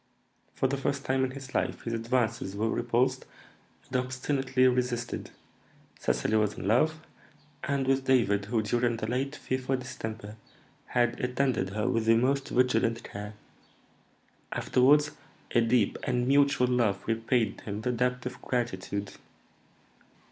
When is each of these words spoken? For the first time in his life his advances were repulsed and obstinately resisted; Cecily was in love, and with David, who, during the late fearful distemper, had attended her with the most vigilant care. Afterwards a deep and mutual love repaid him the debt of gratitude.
For 0.55 0.65
the 0.65 0.77
first 0.77 1.05
time 1.05 1.23
in 1.23 1.29
his 1.29 1.53
life 1.53 1.83
his 1.83 1.93
advances 1.93 2.55
were 2.55 2.71
repulsed 2.71 3.25
and 3.85 3.97
obstinately 3.97 4.67
resisted; 4.67 5.29
Cecily 5.99 6.37
was 6.37 6.55
in 6.55 6.67
love, 6.67 7.01
and 7.65 7.85
with 7.85 8.05
David, 8.05 8.45
who, 8.45 8.63
during 8.63 8.97
the 8.97 9.05
late 9.05 9.35
fearful 9.35 9.77
distemper, 9.77 10.37
had 10.87 11.19
attended 11.19 11.69
her 11.75 11.87
with 11.87 12.05
the 12.07 12.15
most 12.17 12.47
vigilant 12.49 13.03
care. 13.03 13.35
Afterwards 14.51 15.11
a 15.51 15.61
deep 15.61 15.99
and 16.03 16.27
mutual 16.27 16.65
love 16.65 17.05
repaid 17.07 17.61
him 17.61 17.81
the 17.81 17.91
debt 17.91 18.25
of 18.25 18.41
gratitude. 18.41 19.11